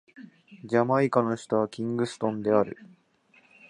[0.65, 2.75] ジャマイカの首都はキングストンである